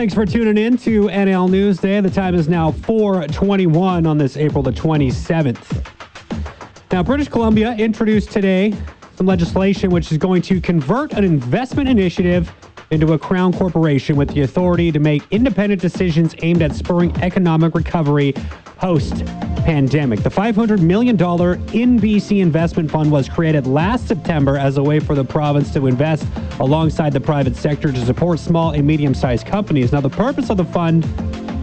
Thanks 0.00 0.14
for 0.14 0.24
tuning 0.24 0.56
in 0.56 0.78
to 0.78 1.08
NL 1.08 1.50
Newsday. 1.50 2.02
The 2.02 2.08
time 2.08 2.34
is 2.34 2.48
now 2.48 2.72
421 2.72 4.06
on 4.06 4.16
this 4.16 4.38
April 4.38 4.62
the 4.62 4.70
27th. 4.70 5.86
Now, 6.90 7.02
British 7.02 7.28
Columbia 7.28 7.74
introduced 7.74 8.30
today 8.30 8.74
some 9.16 9.26
legislation 9.26 9.90
which 9.90 10.10
is 10.10 10.16
going 10.16 10.40
to 10.40 10.58
convert 10.58 11.12
an 11.12 11.22
investment 11.22 11.86
initiative 11.86 12.50
into 12.90 13.12
a 13.12 13.18
crown 13.18 13.52
corporation 13.52 14.16
with 14.16 14.30
the 14.30 14.40
authority 14.40 14.90
to 14.90 14.98
make 14.98 15.22
independent 15.32 15.82
decisions 15.82 16.34
aimed 16.40 16.62
at 16.62 16.74
spurring 16.74 17.14
economic 17.20 17.74
recovery 17.74 18.32
post 18.78 19.22
pandemic. 19.60 20.22
The 20.22 20.30
$500 20.30 20.80
million 20.80 21.16
InBC 21.16 22.40
Investment 22.40 22.90
Fund 22.90 23.10
was 23.10 23.28
created 23.28 23.66
last 23.66 24.08
September 24.08 24.56
as 24.56 24.76
a 24.76 24.82
way 24.82 25.00
for 25.00 25.14
the 25.14 25.24
province 25.24 25.72
to 25.72 25.86
invest 25.86 26.26
alongside 26.58 27.12
the 27.12 27.20
private 27.20 27.56
sector 27.56 27.92
to 27.92 28.06
support 28.06 28.38
small 28.38 28.72
and 28.72 28.86
medium 28.86 29.14
sized 29.14 29.46
companies. 29.46 29.92
Now, 29.92 30.00
the 30.00 30.10
purpose 30.10 30.50
of 30.50 30.56
the 30.56 30.64
fund 30.64 31.04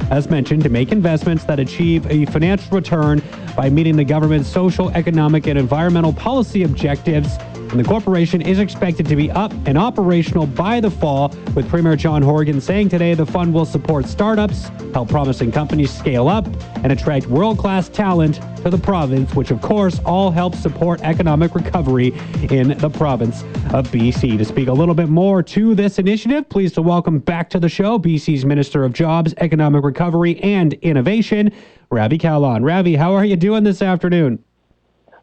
as 0.10 0.30
mentioned, 0.30 0.64
to 0.64 0.70
make 0.70 0.92
investments 0.92 1.44
that 1.46 1.60
achieve 1.60 2.10
a 2.10 2.26
financial 2.28 2.76
return 2.76 3.22
by 3.56 3.70
meeting 3.70 3.98
the 3.98 4.06
government's 4.06 4.48
social, 4.48 4.90
economic, 4.92 5.48
and 5.48 5.60
environmental 5.60 6.14
policy 6.14 6.64
objectives 6.64 7.38
and 7.72 7.80
the 7.80 7.84
corporation 7.84 8.42
is 8.42 8.60
expected 8.60 9.06
to 9.08 9.16
be 9.16 9.30
up 9.32 9.52
and 9.66 9.78
operational 9.78 10.48
by 10.48 10.80
the 10.80 10.90
fall, 10.90 11.30
with 11.56 11.68
Premier 11.70 11.96
John 11.96 12.22
Horgan 12.22 12.62
saying 12.62 12.90
today 12.90 13.14
the 13.14 13.26
fund 13.26 13.54
will 13.54 13.66
support 13.66 14.06
startups, 14.06 14.70
help 14.94 15.10
promising 15.10 15.52
companies 15.52 15.92
scale 15.92 16.28
up, 16.28 16.48
and 16.84 16.92
attract 16.92 17.28
world 17.28 17.58
class 17.58 17.90
talent 17.90 18.40
to 18.64 18.70
the 18.70 18.78
province, 18.78 19.34
which 19.36 19.52
of 19.52 19.62
course 19.62 20.00
all 20.06 20.32
helps 20.32 20.60
support 20.60 21.02
economic 21.02 21.56
recovery 21.56 22.08
in 22.50 22.78
the 22.78 22.90
province 22.90 23.44
of 23.74 23.88
BC. 23.90 24.38
To 24.38 24.46
speak 24.46 24.68
a 24.68 24.74
little 24.74 24.96
bit 24.96 25.10
more 25.10 25.44
to 25.44 25.76
this 25.76 26.00
initiative, 26.00 26.48
pleased 26.50 26.76
to 26.76 26.82
welcome 26.82 27.20
back 27.20 27.50
to 27.52 27.60
the 27.60 27.70
show 27.70 28.00
BC's 28.00 28.46
Minister 28.46 28.84
of 28.84 28.94
Jobs, 28.94 29.34
Economic 29.38 29.84
Recovery, 29.84 30.40
and 30.40 30.74
Innovation, 30.76 31.52
Ravi 31.90 32.18
Kahlon. 32.18 32.64
Ravi, 32.64 32.96
how 32.96 33.14
are 33.14 33.26
you 33.26 33.36
doing 33.36 33.64
this 33.64 33.82
afternoon? 33.82 34.44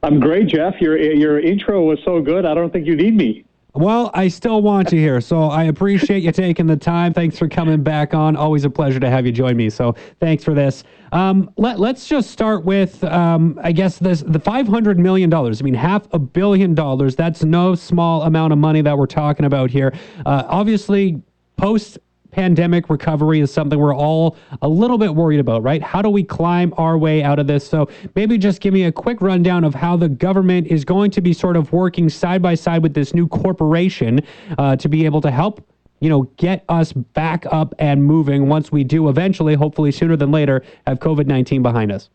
I'm 0.04 0.20
great, 0.20 0.48
Jeff. 0.48 0.74
Your 0.80 0.98
your 0.98 1.40
intro 1.40 1.82
was 1.82 1.98
so 2.04 2.20
good. 2.20 2.44
I 2.44 2.52
don't 2.52 2.70
think 2.70 2.86
you 2.86 2.94
need 2.94 3.16
me. 3.16 3.44
Well, 3.76 4.10
I 4.14 4.28
still 4.28 4.62
want 4.62 4.92
you 4.92 5.00
here, 5.00 5.20
so 5.20 5.44
I 5.44 5.64
appreciate 5.64 6.22
you 6.22 6.30
taking 6.30 6.66
the 6.66 6.76
time. 6.76 7.12
Thanks 7.12 7.38
for 7.38 7.48
coming 7.48 7.82
back 7.82 8.14
on. 8.14 8.36
Always 8.36 8.64
a 8.64 8.70
pleasure 8.70 9.00
to 9.00 9.10
have 9.10 9.26
you 9.26 9.32
join 9.32 9.56
me. 9.56 9.68
So 9.68 9.96
thanks 10.20 10.44
for 10.44 10.54
this. 10.54 10.84
Um, 11.10 11.50
let, 11.56 11.80
let's 11.80 12.06
just 12.06 12.30
start 12.30 12.64
with, 12.64 13.02
um, 13.02 13.58
I 13.64 13.72
guess, 13.72 13.98
this 13.98 14.22
the 14.24 14.38
five 14.38 14.68
hundred 14.68 14.98
million 14.98 15.30
dollars. 15.30 15.60
I 15.60 15.64
mean, 15.64 15.74
half 15.74 16.06
a 16.12 16.18
billion 16.18 16.74
dollars. 16.74 17.16
That's 17.16 17.42
no 17.42 17.74
small 17.74 18.22
amount 18.22 18.52
of 18.52 18.58
money 18.58 18.82
that 18.82 18.96
we're 18.96 19.06
talking 19.06 19.46
about 19.46 19.70
here. 19.70 19.92
Uh, 20.26 20.44
obviously, 20.46 21.22
post 21.56 21.98
pandemic 22.34 22.90
recovery 22.90 23.38
is 23.38 23.52
something 23.52 23.78
we're 23.78 23.94
all 23.94 24.36
a 24.60 24.68
little 24.68 24.98
bit 24.98 25.14
worried 25.14 25.38
about, 25.38 25.62
right? 25.62 25.80
How 25.80 26.02
do 26.02 26.10
we 26.10 26.24
climb 26.24 26.74
our 26.76 26.98
way 26.98 27.22
out 27.22 27.38
of 27.38 27.46
this? 27.46 27.66
So 27.66 27.88
maybe 28.16 28.36
just 28.38 28.60
give 28.60 28.74
me 28.74 28.84
a 28.84 28.92
quick 28.92 29.20
rundown 29.20 29.62
of 29.62 29.72
how 29.72 29.96
the 29.96 30.08
government 30.08 30.66
is 30.66 30.84
going 30.84 31.12
to 31.12 31.20
be 31.20 31.32
sort 31.32 31.56
of 31.56 31.72
working 31.72 32.08
side 32.08 32.42
by 32.42 32.56
side 32.56 32.82
with 32.82 32.92
this 32.92 33.14
new 33.14 33.28
corporation 33.28 34.20
uh, 34.58 34.74
to 34.76 34.88
be 34.88 35.04
able 35.04 35.20
to 35.20 35.30
help 35.30 35.64
you 36.00 36.10
know, 36.10 36.22
get 36.36 36.64
us 36.68 36.92
back 36.92 37.46
up 37.50 37.72
and 37.78 38.04
moving 38.04 38.48
once 38.48 38.70
we 38.70 38.84
do 38.84 39.08
eventually, 39.08 39.54
hopefully 39.54 39.92
sooner 39.92 40.16
than 40.16 40.30
later, 40.32 40.62
have 40.86 40.98
COVID 40.98 41.26
19 41.26 41.62
behind 41.62 41.92
us. 41.92 42.10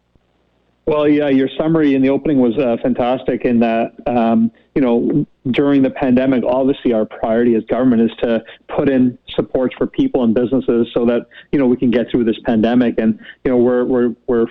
Well, 0.86 1.08
yeah, 1.08 1.30
your 1.30 1.50
summary 1.56 1.94
in 1.94 2.02
the 2.02 2.10
opening 2.10 2.40
was 2.40 2.58
uh, 2.58 2.78
fantastic 2.82 3.46
in 3.46 3.60
that, 3.60 3.94
um, 4.08 4.52
you 4.74 4.82
know, 4.82 5.26
during 5.52 5.84
the 5.84 5.92
pandemic, 5.92 6.44
obviously 6.44 6.94
our 6.94 7.06
priority 7.06 7.54
as 7.54 7.64
government 7.66 8.02
is 8.02 8.12
to 8.24 8.44
put 8.76 8.90
in 8.90 9.18
supports 9.36 9.76
for 9.78 9.86
people 9.86 10.24
and 10.24 10.34
businesses 10.34 10.88
so 10.94 11.06
that, 11.06 11.28
you 11.52 11.60
know, 11.60 11.68
we 11.68 11.78
can 11.78 11.92
get 11.92 12.10
through 12.10 12.24
this 12.24 12.40
pandemic. 12.44 12.96
And, 12.98 13.20
you 13.44 13.52
know, 13.52 13.58
we're, 13.58 13.86
we're, 13.86 14.16
we're 14.26 14.48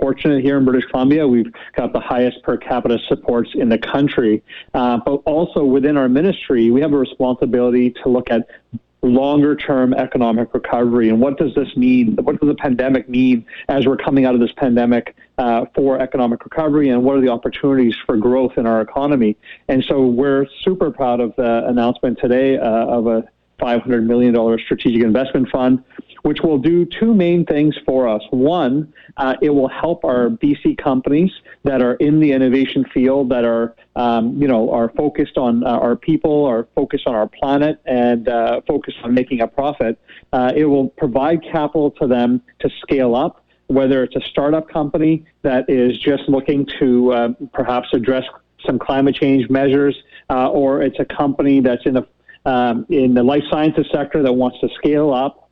fortunate 0.00 0.42
here 0.42 0.56
in 0.56 0.64
British 0.64 0.88
Columbia. 0.90 1.28
We've 1.28 1.52
got 1.76 1.92
the 1.92 2.00
highest 2.00 2.42
per 2.42 2.56
capita 2.56 2.98
supports 3.06 3.50
in 3.54 3.68
the 3.68 3.78
country. 3.78 4.42
Uh, 4.72 4.98
but 5.04 5.16
also 5.26 5.64
within 5.64 5.96
our 5.98 6.08
ministry, 6.08 6.70
we 6.70 6.80
have 6.80 6.92
a 6.92 6.98
responsibility 6.98 7.94
to 8.02 8.08
look 8.08 8.30
at 8.30 8.48
longer 9.02 9.56
term 9.56 9.92
economic 9.94 10.54
recovery. 10.54 11.08
And 11.08 11.20
what 11.20 11.36
does 11.36 11.54
this 11.54 11.76
mean? 11.76 12.16
What 12.16 12.40
does 12.40 12.48
the 12.48 12.54
pandemic 12.54 13.08
mean 13.08 13.44
as 13.68 13.86
we're 13.86 13.96
coming 13.96 14.24
out 14.24 14.34
of 14.34 14.40
this 14.40 14.52
pandemic 14.52 15.16
uh, 15.38 15.66
for 15.74 15.98
economic 15.98 16.44
recovery? 16.44 16.88
And 16.90 17.02
what 17.02 17.16
are 17.16 17.20
the 17.20 17.28
opportunities 17.28 17.94
for 18.06 18.16
growth 18.16 18.52
in 18.56 18.66
our 18.66 18.80
economy? 18.80 19.36
And 19.68 19.84
so 19.84 20.06
we're 20.06 20.46
super 20.62 20.90
proud 20.90 21.20
of 21.20 21.34
the 21.36 21.66
announcement 21.66 22.18
today 22.18 22.58
uh, 22.58 22.62
of 22.64 23.06
a 23.08 23.24
$500 23.60 24.04
million 24.04 24.34
strategic 24.64 25.02
investment 25.02 25.48
fund 25.50 25.84
which 26.22 26.40
will 26.42 26.58
do 26.58 26.84
two 26.84 27.14
main 27.14 27.44
things 27.44 27.76
for 27.84 28.08
us. 28.08 28.22
One, 28.30 28.92
uh, 29.16 29.34
it 29.42 29.50
will 29.50 29.68
help 29.68 30.04
our 30.04 30.30
BC 30.30 30.78
companies 30.78 31.30
that 31.64 31.82
are 31.82 31.94
in 31.94 32.20
the 32.20 32.32
innovation 32.32 32.84
field, 32.94 33.28
that 33.30 33.44
are 33.44 33.74
um, 33.96 34.40
you 34.40 34.48
know 34.48 34.70
are 34.70 34.88
focused 34.90 35.36
on 35.36 35.64
uh, 35.64 35.70
our 35.70 35.96
people, 35.96 36.44
are 36.44 36.66
focused 36.74 37.06
on 37.06 37.14
our 37.14 37.26
planet, 37.26 37.80
and 37.86 38.28
uh, 38.28 38.60
focused 38.66 38.98
on 39.02 39.14
making 39.14 39.40
a 39.40 39.48
profit. 39.48 39.98
Uh, 40.32 40.52
it 40.54 40.64
will 40.64 40.88
provide 40.90 41.42
capital 41.42 41.90
to 41.90 42.06
them 42.06 42.40
to 42.60 42.70
scale 42.80 43.14
up. 43.14 43.44
Whether 43.66 44.02
it's 44.04 44.16
a 44.16 44.20
startup 44.28 44.68
company 44.68 45.24
that 45.42 45.68
is 45.68 45.98
just 45.98 46.28
looking 46.28 46.66
to 46.78 47.12
uh, 47.12 47.28
perhaps 47.52 47.88
address 47.92 48.24
some 48.66 48.78
climate 48.78 49.14
change 49.14 49.48
measures, 49.50 49.96
uh, 50.30 50.50
or 50.50 50.82
it's 50.82 51.00
a 51.00 51.04
company 51.04 51.60
that's 51.60 51.84
in 51.84 51.94
the 51.94 52.06
um, 52.44 52.86
in 52.88 53.14
the 53.14 53.22
life 53.22 53.44
sciences 53.50 53.86
sector 53.92 54.22
that 54.22 54.32
wants 54.32 54.58
to 54.60 54.68
scale 54.78 55.12
up 55.12 55.42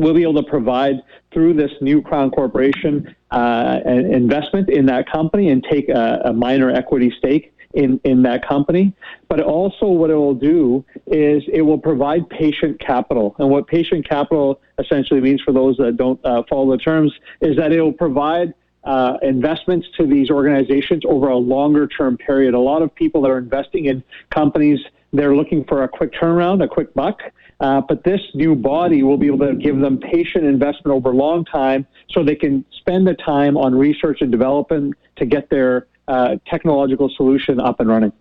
we'll 0.00 0.14
be 0.14 0.22
able 0.22 0.42
to 0.42 0.48
provide 0.48 1.02
through 1.32 1.52
this 1.52 1.70
new 1.82 2.00
Crown 2.00 2.30
Corporation 2.30 3.14
uh, 3.30 3.80
an 3.84 4.12
investment 4.12 4.70
in 4.70 4.86
that 4.86 5.08
company 5.10 5.50
and 5.50 5.62
take 5.70 5.88
a, 5.90 6.22
a, 6.24 6.32
minor 6.32 6.70
equity 6.70 7.12
stake 7.18 7.52
in, 7.74 8.00
in 8.04 8.22
that 8.22 8.46
company. 8.48 8.94
But 9.28 9.40
also, 9.40 9.86
what 9.86 10.10
it 10.10 10.14
will 10.14 10.34
do 10.34 10.84
is 11.06 11.44
it 11.52 11.62
will 11.62 11.78
provide 11.78 12.28
patient 12.30 12.80
capital. 12.80 13.36
And 13.38 13.50
what 13.50 13.66
patient 13.66 14.08
capital 14.08 14.60
essentially 14.78 15.20
means 15.20 15.42
for 15.42 15.52
those 15.52 15.76
that 15.76 15.96
don't 15.98 16.18
uh, 16.24 16.42
follow 16.48 16.72
the 16.72 16.78
terms 16.78 17.12
is 17.42 17.56
that 17.58 17.70
it 17.70 17.80
will 17.80 17.92
provide 17.92 18.54
uh, 18.84 19.18
investments 19.20 19.86
to 19.98 20.06
these 20.06 20.30
organizations 20.30 21.02
over 21.06 21.28
a 21.28 21.36
longer 21.36 21.86
term 21.86 22.16
period. 22.16 22.54
A 22.54 22.58
lot 22.58 22.80
of 22.80 22.92
people 22.94 23.20
that 23.22 23.30
are 23.30 23.38
investing 23.38 23.84
in 23.84 24.02
companies, 24.30 24.80
they're 25.12 25.34
looking 25.34 25.64
for 25.64 25.82
a 25.82 25.88
quick 25.88 26.12
turnaround, 26.12 26.62
a 26.62 26.68
quick 26.68 26.94
buck. 26.94 27.20
Uh, 27.60 27.80
but 27.80 28.04
this 28.04 28.20
new 28.34 28.54
body 28.54 29.02
will 29.02 29.18
be 29.18 29.26
able 29.26 29.46
to 29.46 29.54
give 29.54 29.78
them 29.78 29.98
patient 29.98 30.44
investment 30.44 30.94
over 30.94 31.10
a 31.10 31.14
long 31.14 31.44
time 31.44 31.86
so 32.10 32.24
they 32.24 32.34
can 32.34 32.64
spend 32.72 33.06
the 33.06 33.14
time 33.14 33.56
on 33.56 33.74
research 33.74 34.22
and 34.22 34.30
development 34.30 34.94
to 35.16 35.26
get 35.26 35.50
their 35.50 35.86
uh, 36.08 36.36
technological 36.46 37.10
solution 37.16 37.60
up 37.60 37.78
and 37.80 37.88
running. 37.88 38.12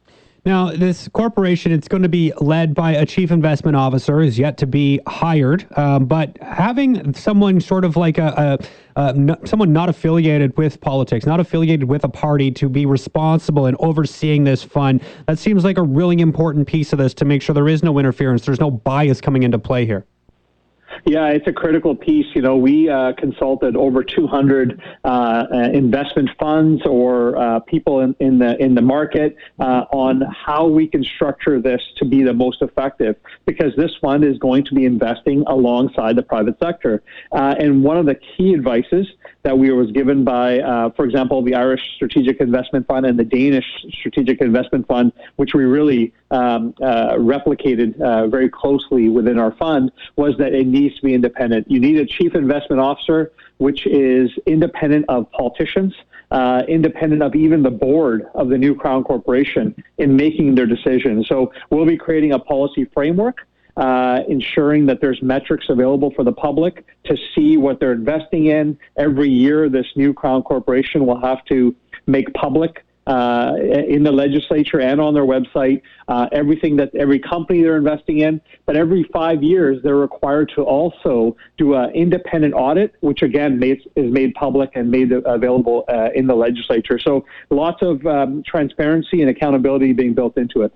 Now, 0.45 0.71
this 0.71 1.07
corporation, 1.09 1.71
it's 1.71 1.87
going 1.87 2.03
to 2.03 2.09
be 2.09 2.31
led 2.39 2.73
by 2.73 2.93
a 2.93 3.05
chief 3.05 3.31
investment 3.31 3.75
officer, 3.75 4.21
is 4.21 4.39
yet 4.39 4.57
to 4.59 4.67
be 4.67 4.99
hired. 5.05 5.67
Um, 5.77 6.05
but 6.05 6.37
having 6.41 7.13
someone 7.13 7.59
sort 7.59 7.83
of 7.83 7.97
like 7.97 8.17
a, 8.17 8.59
a, 8.95 9.01
a 9.01 9.37
someone 9.45 9.73
not 9.73 9.89
affiliated 9.89 10.57
with 10.57 10.79
politics, 10.79 11.25
not 11.25 11.39
affiliated 11.39 11.89
with 11.89 12.03
a 12.05 12.09
party, 12.09 12.51
to 12.51 12.69
be 12.69 12.85
responsible 12.85 13.65
and 13.65 13.75
overseeing 13.79 14.45
this 14.45 14.63
fund, 14.63 15.01
that 15.27 15.39
seems 15.39 15.63
like 15.63 15.77
a 15.77 15.83
really 15.83 16.19
important 16.19 16.67
piece 16.67 16.93
of 16.93 16.99
this 16.99 17.13
to 17.15 17.25
make 17.25 17.41
sure 17.41 17.53
there 17.53 17.67
is 17.67 17.83
no 17.83 17.99
interference, 17.99 18.45
there's 18.45 18.59
no 18.59 18.71
bias 18.71 19.19
coming 19.19 19.43
into 19.43 19.59
play 19.59 19.85
here. 19.85 20.05
Yeah, 21.05 21.27
it's 21.27 21.47
a 21.47 21.53
critical 21.53 21.95
piece. 21.95 22.25
You 22.35 22.41
know, 22.41 22.57
we 22.57 22.89
uh, 22.89 23.13
consulted 23.13 23.75
over 23.75 24.03
200 24.03 24.81
uh, 25.03 25.07
uh, 25.07 25.57
investment 25.73 26.29
funds 26.39 26.81
or 26.85 27.37
uh, 27.37 27.59
people 27.61 28.01
in, 28.01 28.15
in, 28.19 28.39
the 28.39 28.61
in 28.61 28.75
the 28.75 28.81
market 28.81 29.35
uh, 29.59 29.85
on 29.91 30.21
how 30.21 30.67
we 30.67 30.87
can 30.87 31.03
structure 31.03 31.61
this 31.61 31.81
to 31.97 32.05
be 32.05 32.23
the 32.23 32.33
most 32.33 32.61
effective. 32.61 33.15
Because 33.45 33.75
this 33.75 33.91
fund 34.01 34.23
is 34.23 34.37
going 34.39 34.65
to 34.65 34.73
be 34.73 34.85
investing 34.85 35.43
alongside 35.47 36.15
the 36.15 36.23
private 36.23 36.57
sector, 36.59 37.01
uh, 37.31 37.55
and 37.59 37.83
one 37.83 37.97
of 37.97 38.05
the 38.05 38.15
key 38.15 38.53
advices 38.53 39.07
that 39.49 39.57
we 39.57 39.71
was 39.71 39.89
given 39.91 40.23
by, 40.23 40.59
for 40.95 41.05
example, 41.05 41.41
the 41.41 41.55
Irish 41.55 41.81
Strategic 41.95 42.39
Investment 42.39 42.85
Fund 42.85 43.07
and 43.07 43.17
the 43.17 43.23
Danish 43.23 43.65
Strategic 43.99 44.41
Investment 44.41 44.87
Fund, 44.87 45.11
which 45.37 45.55
we 45.55 45.63
really 45.63 46.13
um, 46.29 46.73
replicated 47.33 47.97
very 48.29 48.47
closely 48.47 49.09
within 49.09 49.39
our 49.39 49.51
fund, 49.53 49.91
was 50.17 50.37
that 50.37 50.53
it 50.53 50.67
needs 50.67 50.95
to 50.97 51.01
be 51.01 51.15
independent. 51.15 51.65
You 51.67 51.79
need 51.79 51.97
a 51.97 52.05
chief 52.05 52.35
investment 52.35 52.79
officer, 52.79 53.31
which 53.57 53.87
is 53.87 54.29
independent 54.45 55.05
of 55.09 55.31
politicians, 55.31 55.95
uh, 56.29 56.61
independent 56.67 57.23
of 57.23 57.33
even 57.33 57.63
the 57.63 57.71
board 57.71 58.27
of 58.35 58.49
the 58.49 58.57
new 58.57 58.75
Crown 58.75 59.03
Corporation 59.03 59.73
in 59.97 60.15
making 60.15 60.53
their 60.53 60.67
decisions. 60.67 61.27
So 61.27 61.51
we'll 61.71 61.87
be 61.87 61.97
creating 61.97 62.33
a 62.33 62.39
policy 62.39 62.85
framework. 62.93 63.47
Uh, 63.79 64.23
ensuring 64.27 64.85
that 64.85 64.99
there's 64.99 65.21
metrics 65.21 65.67
available 65.69 66.11
for 66.11 66.25
the 66.25 66.33
public 66.33 66.85
to 67.05 67.15
see 67.33 67.55
what 67.55 67.79
they're 67.79 67.93
investing 67.93 68.47
in. 68.47 68.77
Every 68.97 69.29
year, 69.29 69.69
this 69.69 69.85
new 69.95 70.13
Crown 70.13 70.43
Corporation 70.43 71.05
will 71.05 71.21
have 71.21 71.45
to 71.45 71.73
make 72.05 72.33
public 72.33 72.83
uh, 73.07 73.53
in 73.87 74.03
the 74.03 74.11
legislature 74.11 74.81
and 74.81 74.99
on 74.99 75.13
their 75.13 75.23
website, 75.23 75.81
uh, 76.09 76.27
everything 76.33 76.75
that 76.75 76.93
every 76.93 77.19
company 77.19 77.61
they're 77.61 77.77
investing 77.77 78.19
in. 78.19 78.41
But 78.65 78.75
every 78.75 79.03
five 79.13 79.41
years, 79.41 79.81
they're 79.81 79.95
required 79.95 80.51
to 80.55 80.63
also 80.63 81.37
do 81.57 81.75
an 81.75 81.91
independent 81.91 82.55
audit, 82.55 82.95
which 82.99 83.21
again 83.21 83.63
is 83.63 84.11
made 84.11 84.33
public 84.33 84.71
and 84.75 84.91
made 84.91 85.13
available 85.13 85.85
uh, 85.87 86.09
in 86.13 86.27
the 86.27 86.35
legislature. 86.35 86.99
So 86.99 87.25
lots 87.49 87.81
of 87.81 88.05
um, 88.05 88.43
transparency 88.45 89.21
and 89.21 89.29
accountability 89.29 89.93
being 89.93 90.13
built 90.13 90.37
into 90.37 90.63
it. 90.63 90.73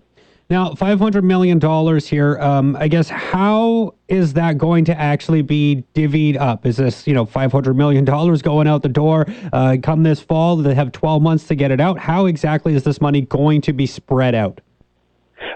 Now, 0.54 0.70
$500 0.70 1.24
million 1.24 1.60
here. 2.00 2.38
Um, 2.38 2.76
I 2.76 2.88
guess 2.88 3.10
how 3.10 3.96
is 4.08 4.34
that 4.34 4.60
going 4.60 4.86
to 4.86 4.96
actually 4.96 5.42
be 5.42 5.84
divvied 5.96 6.40
up? 6.40 6.68
Is 6.68 6.78
this, 6.78 7.08
you 7.08 7.16
know, 7.16 7.26
$500 7.26 7.76
million 7.76 8.06
going 8.06 8.68
out 8.68 8.84
the 8.84 8.88
door 8.88 9.26
uh, 9.52 9.78
come 9.82 10.04
this 10.04 10.20
fall? 10.20 10.56
They 10.58 10.76
have 10.76 10.92
12 10.92 11.24
months 11.24 11.48
to 11.48 11.56
get 11.56 11.72
it 11.72 11.82
out. 11.82 11.98
How 11.98 12.28
exactly 12.28 12.76
is 12.76 12.84
this 12.84 13.02
money 13.02 13.22
going 13.22 13.62
to 13.62 13.74
be 13.74 13.88
spread 13.88 14.36
out? 14.36 14.62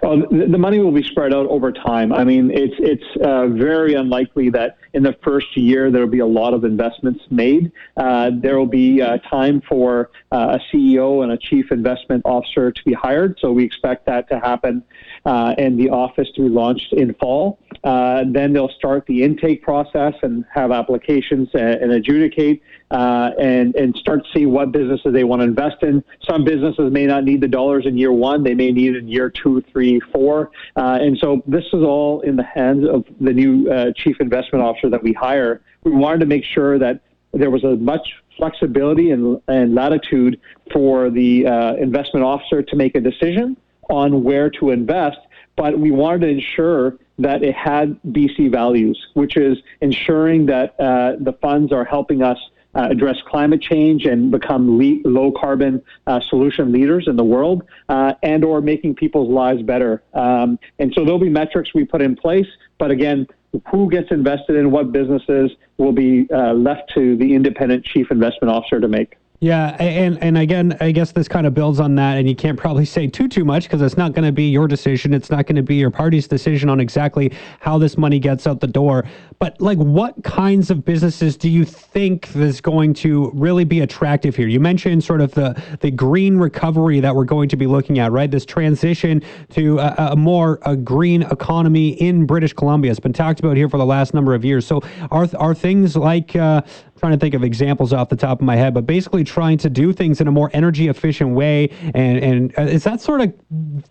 Well, 0.04 0.24
the 0.30 0.58
money 0.58 0.80
will 0.80 0.92
be 0.92 1.04
spread 1.04 1.34
out 1.34 1.48
over 1.48 1.72
time. 1.72 2.14
I 2.14 2.24
mean, 2.24 2.52
it's 2.52 2.76
it's 2.80 3.24
uh, 3.24 3.48
very 3.48 3.96
unlikely 3.96 4.50
that 4.52 4.78
in 4.94 5.04
the 5.04 5.16
first 5.24 5.56
year 5.58 5.92
there 5.92 6.02
will 6.02 6.12
be 6.12 6.20
a 6.20 6.26
lot 6.26 6.54
of 6.54 6.64
investments 6.64 7.24
made. 7.30 7.72
Uh, 7.96 8.32
there 8.34 8.58
will 8.58 8.68
be 8.68 9.02
uh, 9.02 9.18
time 9.30 9.62
for 9.68 10.10
uh, 10.32 10.58
a 10.60 10.76
CEO 10.76 11.24
and 11.24 11.32
a 11.32 11.38
chief 11.38 11.72
investment 11.72 12.22
officer 12.26 12.72
to 12.72 12.84
be 12.84 12.94
hired. 12.94 13.38
So 13.40 13.52
we 13.52 13.64
expect 13.64 14.06
that 14.06 14.30
to 14.30 14.40
happen 14.40 14.84
uh, 15.26 15.56
and 15.58 15.80
the 15.80 15.90
office 15.90 16.28
to 16.36 16.42
be 16.42 16.50
launched 16.50 16.94
in 16.94 17.14
fall. 17.16 17.60
Uh, 17.84 18.24
then 18.28 18.54
they'll 18.54 18.70
start 18.70 19.06
the 19.08 19.24
intake 19.24 19.62
process 19.62 20.14
and 20.22 20.46
have 20.54 20.72
applications 20.72 21.50
and, 21.54 21.76
and 21.82 21.92
adjudicate 21.92 22.62
uh, 22.92 23.32
and 23.40 23.76
and 23.76 23.96
start 23.98 24.24
to 24.26 24.40
see 24.40 24.46
what 24.46 24.72
businesses 24.72 25.12
they 25.14 25.24
want 25.24 25.42
to 25.42 25.44
invest 25.44 25.84
in. 25.84 26.04
Some 26.28 26.44
businesses 26.44 26.92
may 26.92 27.06
not 27.06 27.24
need 27.24 27.42
the 27.42 27.48
dollars 27.48 27.86
in 27.86 27.98
year 27.98 28.12
one; 28.12 28.44
they 28.44 28.54
may 28.54 28.72
need 28.72 28.96
it 28.96 29.00
in 29.00 29.08
year 29.08 29.30
two, 29.30 29.62
three, 29.72 29.87
four. 30.14 30.52
Uh, 30.76 30.98
and 31.02 31.18
so 31.18 31.42
this 31.48 31.66
is 31.74 31.82
all 31.84 32.22
in 32.22 32.36
the 32.36 32.44
hands 32.44 32.88
of 32.88 33.06
the 33.20 33.34
new 33.34 33.70
uh, 33.70 33.92
chief 33.96 34.18
investment 34.20 34.64
officer 34.64 34.90
that 34.90 35.04
we 35.04 35.14
hire. 35.14 35.62
We 35.84 35.92
wanted 35.92 36.20
to 36.20 36.26
make 36.26 36.44
sure 36.44 36.78
that 36.80 37.02
there 37.34 37.50
was 37.50 37.64
as 37.66 37.80
much 37.80 38.08
flexibility 38.38 39.12
and, 39.12 39.42
and 39.48 39.76
latitude 39.76 40.40
for 40.72 41.10
the 41.10 41.48
uh, 41.48 41.74
investment 41.76 42.26
officer 42.26 42.62
to 42.62 42.76
make 42.76 42.96
a 42.96 43.02
decision 43.02 43.58
on 43.90 44.24
where 44.24 44.50
to 44.50 44.72
invest, 44.72 45.18
but 45.56 45.80
we 45.80 45.92
wanted 45.92 46.22
to 46.22 46.28
ensure 46.28 46.98
that 47.20 47.42
it 47.42 47.56
had 47.56 48.00
BC 48.10 48.52
values, 48.52 49.00
which 49.14 49.38
is 49.38 49.58
ensuring 49.82 50.46
that 50.46 50.76
uh, 50.80 51.14
the 51.20 51.34
funds 51.42 51.72
are 51.72 51.86
helping 51.86 52.22
us 52.22 52.38
uh, 52.78 52.88
address 52.90 53.18
climate 53.28 53.62
change 53.62 54.06
and 54.06 54.32
become 54.32 54.78
le- 54.78 55.02
low 55.04 55.32
carbon 55.32 55.82
uh, 56.06 56.20
solution 56.30 56.72
leaders 56.72 57.08
in 57.08 57.16
the 57.16 57.24
world 57.24 57.64
uh, 57.90 58.14
and 58.24 58.46
or 58.46 58.62
making 58.62 58.96
people's 58.96 59.30
lives 59.30 59.62
better. 59.64 60.04
Um, 60.14 60.60
and 60.80 60.94
so 60.94 61.04
there'll 61.04 61.20
be 61.20 61.30
metrics 61.30 61.74
we 61.74 61.84
put 61.84 62.02
in 62.02 62.16
place 62.16 62.48
but 62.78 62.92
again 62.92 63.28
who 63.72 63.90
gets 63.90 64.12
invested 64.12 64.56
in 64.56 64.72
what 64.72 64.92
businesses 64.92 65.52
will 65.78 65.92
be 65.92 66.28
uh, 66.32 66.54
left 66.54 66.92
to 66.94 67.16
the 67.18 67.34
independent 67.34 67.84
chief 67.86 68.12
investment 68.12 68.54
officer 68.54 68.80
to 68.80 68.88
make 68.88 69.18
yeah, 69.40 69.76
and 69.80 70.18
and 70.24 70.36
again, 70.36 70.76
I 70.80 70.92
guess 70.92 71.12
this 71.12 71.28
kind 71.28 71.46
of 71.46 71.54
builds 71.54 71.80
on 71.80 71.94
that, 71.96 72.18
and 72.18 72.28
you 72.28 72.36
can't 72.36 72.58
probably 72.58 72.86
say 72.86 73.06
too 73.06 73.28
too 73.28 73.46
much 73.46 73.64
because 73.64 73.84
it's 73.84 73.96
not 73.96 74.14
going 74.14 74.26
to 74.26 74.32
be 74.32 74.50
your 74.50 74.68
decision. 74.68 75.14
It's 75.14 75.30
not 75.30 75.46
going 75.46 75.58
to 75.58 75.62
be 75.62 75.76
your 75.76 75.92
party's 75.92 76.28
decision 76.28 76.70
on 76.70 76.80
exactly 76.80 77.32
how 77.60 77.78
this 77.78 78.00
money 78.00 78.18
gets 78.18 78.48
out 78.48 78.62
the 78.62 78.68
door. 78.68 79.06
But 79.38 79.62
like, 79.62 79.78
what 79.78 80.24
kinds 80.24 80.72
of 80.72 80.84
businesses 80.84 81.38
do 81.38 81.52
you 81.52 81.66
think 81.66 82.36
is 82.36 82.62
going 82.62 82.96
to 82.96 83.30
really 83.36 83.64
be 83.64 83.82
attractive 83.82 84.36
here? 84.36 84.48
You 84.48 84.60
mentioned 84.60 85.04
sort 85.04 85.22
of 85.22 85.36
the 85.36 85.62
the 85.82 85.92
green 85.92 86.38
recovery 86.38 87.00
that 87.02 87.16
we're 87.16 87.24
going 87.24 87.50
to 87.50 87.58
be 87.58 87.68
looking 87.68 88.00
at, 88.00 88.12
right? 88.12 88.32
This 88.32 88.44
transition 88.44 89.22
to 89.52 89.78
a, 89.78 90.14
a 90.14 90.16
more 90.16 90.58
a 90.64 90.76
green 90.76 91.22
economy 91.22 91.90
in 91.90 92.26
British 92.26 92.54
Columbia 92.54 92.90
has 92.90 93.00
been 93.00 93.14
talked 93.14 93.40
about 93.40 93.56
here 93.56 93.70
for 93.70 93.78
the 93.78 93.86
last 93.86 94.16
number 94.16 94.34
of 94.34 94.44
years. 94.44 94.66
So 94.66 94.82
are 95.12 95.28
are 95.38 95.54
things 95.54 95.96
like 95.96 96.36
uh, 96.36 96.64
trying 97.08 97.18
to 97.18 97.24
think 97.24 97.36
of 97.36 97.44
examples 97.44 97.94
off 97.94 98.10
the 98.10 98.18
top 98.18 98.42
of 98.42 98.46
my 98.46 98.58
head, 98.58 98.74
but 98.74 98.86
basically 98.86 99.24
trying 99.24 99.58
to 99.58 99.70
do 99.70 99.94
things 99.94 100.20
in 100.20 100.28
a 100.28 100.32
more 100.32 100.52
energy 100.54 100.90
efficient 100.90 101.30
way. 101.30 101.70
And, 101.96 102.18
and 102.18 102.60
uh, 102.60 102.64
is 102.64 102.84
that 102.84 103.00
sort 103.00 103.22
of 103.22 103.34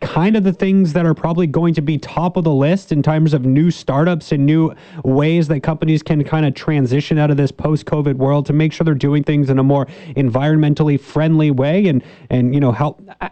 kind 0.01 0.37
of 0.37 0.45
the 0.45 0.53
things 0.53 0.93
that 0.93 1.07
are 1.07 1.15
probably 1.15 1.47
going 1.47 1.73
to 1.75 1.81
be 1.81 1.97
top 1.97 2.37
of 2.37 2.45
the 2.45 2.53
list 2.53 2.93
in 2.93 3.03
terms 3.03 3.33
of 3.33 3.47
new 3.47 3.71
startups 3.71 4.33
and 4.33 4.45
new 4.45 4.75
ways 5.03 5.49
that 5.49 5.61
companies 5.63 6.03
can 6.03 6.25
kind 6.25 6.45
of 6.45 6.55
transition 6.55 7.17
out 7.17 7.31
of 7.31 7.39
this 7.39 7.51
post 7.51 7.87
COVID 7.87 8.17
world 8.17 8.45
to 8.47 8.53
make 8.53 8.71
sure 8.71 8.85
they're 8.85 8.95
doing 8.95 9.25
things 9.25 9.49
in 9.49 9.59
a 9.59 9.63
more 9.63 9.87
environmentally 10.15 11.01
friendly 11.01 11.51
way 11.51 11.87
and, 11.87 12.05
and, 12.29 12.53
you 12.53 12.61
know, 12.61 12.71
help. 12.71 13.01
Uh, 13.23 13.31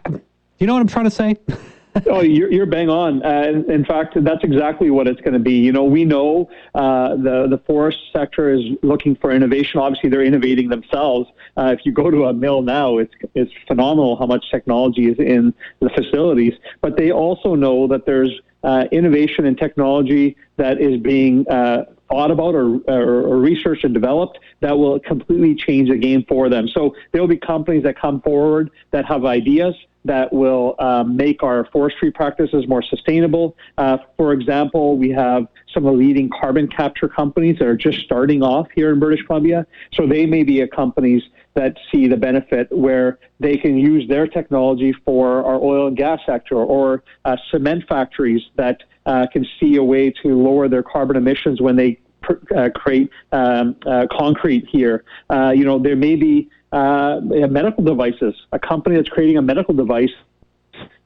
you 0.57 0.65
know 0.65 0.73
what 0.73 0.79
I'm 0.79 0.87
trying 0.87 1.05
to 1.05 1.11
say? 1.11 1.35
oh, 2.07 2.21
you're, 2.21 2.51
you're 2.51 2.65
bang 2.65 2.89
on. 2.89 3.23
Uh, 3.23 3.63
in 3.67 3.85
fact, 3.85 4.21
that's 4.21 4.43
exactly 4.43 4.89
what 4.89 5.07
it's 5.07 5.21
going 5.21 5.33
to 5.33 5.39
be. 5.39 5.53
You 5.53 5.71
know, 5.71 5.83
we 5.83 6.03
know 6.03 6.49
uh, 6.73 7.15
the 7.15 7.47
the 7.49 7.61
forest 7.65 7.99
sector 8.11 8.53
is 8.53 8.61
looking 8.83 9.15
for 9.15 9.31
innovation. 9.31 9.79
Obviously, 9.79 10.09
they're 10.09 10.23
innovating 10.23 10.69
themselves. 10.69 11.29
Uh, 11.55 11.73
if 11.77 11.85
you 11.85 11.93
go 11.93 12.11
to 12.11 12.25
a 12.25 12.33
mill 12.33 12.61
now, 12.61 12.97
it's 12.97 13.13
it's 13.33 13.51
phenomenal 13.67 14.17
how 14.17 14.25
much 14.25 14.49
technology 14.51 15.07
is 15.09 15.17
in 15.19 15.53
the 15.79 15.89
facilities. 15.89 16.53
But 16.81 16.97
they 16.97 17.11
also 17.11 17.55
know 17.55 17.87
that 17.87 18.05
there's 18.05 18.31
uh, 18.63 18.85
innovation 18.91 19.45
and 19.45 19.57
technology 19.57 20.35
that 20.57 20.81
is 20.81 20.99
being 20.99 21.47
uh, 21.47 21.85
thought 22.09 22.31
about 22.31 22.55
or, 22.55 22.77
or, 22.87 23.21
or, 23.27 23.37
researched 23.37 23.83
and 23.83 23.93
developed 23.93 24.39
that 24.59 24.77
will 24.77 24.99
completely 24.99 25.55
change 25.55 25.89
the 25.89 25.97
game 25.97 26.23
for 26.27 26.49
them. 26.49 26.67
So 26.67 26.95
there 27.11 27.21
will 27.21 27.27
be 27.27 27.37
companies 27.37 27.83
that 27.83 27.99
come 27.99 28.21
forward 28.21 28.71
that 28.91 29.05
have 29.05 29.25
ideas 29.25 29.75
that 30.05 30.31
will 30.31 30.75
um, 30.79 31.17
make 31.17 31.43
our 31.43 31.65
forestry 31.65 32.11
practices 32.11 32.67
more 32.67 32.83
sustainable. 32.83 33.57
Uh, 33.77 33.97
for 34.15 34.31
example, 34.31 34.97
we 34.97 35.09
have 35.09 35.47
some 35.73 35.85
of 35.85 35.93
the 35.93 35.97
leading 35.97 36.29
carbon 36.29 36.67
capture 36.67 37.07
companies 37.09 37.57
that 37.59 37.67
are 37.67 37.75
just 37.75 37.99
starting 38.01 38.41
off 38.41 38.67
here 38.75 38.93
in 38.93 38.99
British 38.99 39.25
Columbia. 39.25 39.65
So 39.93 40.07
they 40.07 40.25
may 40.25 40.43
be 40.43 40.61
a 40.61 40.67
companies 40.67 41.23
that 41.55 41.75
see 41.91 42.07
the 42.07 42.17
benefit 42.17 42.71
where 42.71 43.17
they 43.39 43.57
can 43.57 43.77
use 43.77 44.07
their 44.07 44.27
technology 44.27 44.93
for 45.05 45.43
our 45.43 45.55
oil 45.55 45.87
and 45.87 45.97
gas 45.97 46.19
sector 46.25 46.55
or 46.55 47.03
uh, 47.23 47.35
cement 47.49 47.83
factories 47.87 48.41
that 48.55 48.83
uh, 49.05 49.25
can 49.31 49.45
see 49.59 49.75
a 49.77 49.83
way 49.83 50.11
to 50.11 50.35
lower 50.35 50.67
their 50.67 50.83
carbon 50.83 51.15
emissions 51.15 51.61
when 51.61 51.75
they 51.75 51.99
uh, 52.55 52.69
create 52.75 53.09
um, 53.31 53.75
uh, 53.85 54.07
concrete 54.11 54.65
here. 54.67 55.03
Uh, 55.29 55.51
you 55.55 55.65
know, 55.65 55.79
there 55.79 55.95
may 55.95 56.15
be 56.15 56.49
medical 56.71 57.83
devices, 57.83 58.35
a 58.51 58.59
company 58.59 58.97
that's 58.97 59.09
creating 59.09 59.37
a 59.37 59.41
medical 59.41 59.73
device 59.73 60.11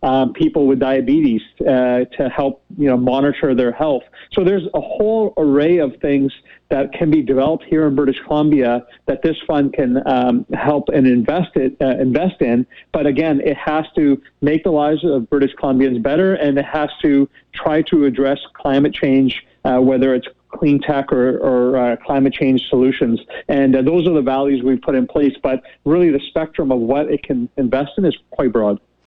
um, 0.01 0.33
people 0.33 0.65
with 0.65 0.79
diabetes 0.79 1.41
uh, 1.61 2.05
to 2.17 2.29
help 2.33 2.63
you 2.77 2.87
know 2.87 2.97
monitor 2.97 3.53
their 3.53 3.71
health. 3.71 4.03
So 4.31 4.43
there's 4.43 4.67
a 4.73 4.79
whole 4.79 5.33
array 5.37 5.77
of 5.77 5.95
things 5.97 6.31
that 6.69 6.93
can 6.93 7.11
be 7.11 7.21
developed 7.21 7.65
here 7.65 7.87
in 7.87 7.95
British 7.95 8.19
Columbia 8.25 8.85
that 9.07 9.21
this 9.21 9.35
fund 9.47 9.73
can 9.73 10.01
um, 10.07 10.45
help 10.53 10.89
and 10.89 11.05
invest 11.05 11.55
it 11.55 11.75
uh, 11.81 11.97
invest 11.97 12.41
in. 12.41 12.65
But 12.91 13.07
again, 13.07 13.41
it 13.41 13.57
has 13.57 13.85
to 13.95 14.21
make 14.41 14.63
the 14.63 14.71
lives 14.71 15.03
of 15.03 15.29
British 15.29 15.53
Columbians 15.55 16.01
better, 16.01 16.35
and 16.35 16.57
it 16.57 16.65
has 16.65 16.89
to 17.01 17.29
try 17.53 17.81
to 17.83 18.05
address 18.05 18.39
climate 18.53 18.93
change, 18.93 19.45
uh, 19.65 19.79
whether 19.79 20.13
it's 20.15 20.27
clean 20.49 20.79
tech 20.79 21.11
or, 21.11 21.37
or 21.37 21.77
uh, 21.77 21.95
climate 21.97 22.33
change 22.33 22.67
solutions. 22.69 23.19
And 23.47 23.75
uh, 23.75 23.81
those 23.81 24.07
are 24.07 24.13
the 24.13 24.21
values 24.21 24.63
we've 24.63 24.81
put 24.81 24.95
in 24.95 25.07
place. 25.07 25.33
But 25.41 25.63
really, 25.85 26.09
the 26.09 26.21
spectrum 26.29 26.71
of 26.71 26.79
what 26.79 27.11
it 27.11 27.23
can 27.23 27.49
invest 27.57 27.91
in 27.97 28.05
is 28.05 28.17
quite 28.31 28.51
broad. 28.51 28.79